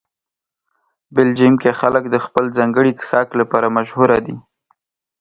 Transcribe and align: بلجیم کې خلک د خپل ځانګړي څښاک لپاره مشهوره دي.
بلجیم 1.15 1.53
کې 1.61 1.71
خلک 1.79 2.03
د 2.09 2.15
خپل 2.25 2.45
ځانګړي 2.57 2.91
څښاک 2.99 3.29
لپاره 3.39 3.67
مشهوره 3.77 4.17
دي. 4.25 4.35